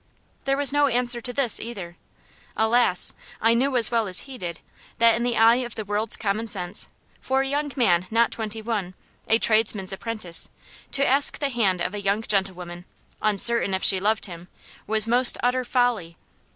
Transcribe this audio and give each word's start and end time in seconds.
There 0.45 0.57
was 0.57 0.73
no 0.73 0.87
answer 0.87 1.21
to 1.21 1.31
this 1.31 1.59
either. 1.59 1.95
Alas! 2.57 3.13
I 3.39 3.53
knew 3.53 3.77
as 3.77 3.91
well 3.91 4.07
as 4.07 4.21
he 4.21 4.39
did, 4.39 4.59
that 4.97 5.13
in 5.13 5.21
the 5.21 5.37
eye 5.37 5.57
of 5.57 5.75
the 5.75 5.85
world's 5.85 6.15
common 6.15 6.47
sense, 6.47 6.89
for 7.21 7.41
a 7.43 7.47
young 7.47 7.71
man 7.75 8.07
not 8.09 8.31
twenty 8.31 8.63
one, 8.63 8.95
a 9.27 9.37
tradesman's 9.37 9.93
apprentice, 9.93 10.49
to 10.93 11.05
ask 11.05 11.37
the 11.37 11.49
hand 11.49 11.81
of 11.81 11.93
a 11.93 12.01
young 12.01 12.23
gentlewoman, 12.23 12.85
uncertain 13.21 13.75
if 13.75 13.83
she 13.83 13.99
loved 13.99 14.25
him, 14.25 14.47
was 14.87 15.05
most 15.05 15.37
utter 15.43 15.63
folly. 15.63 16.17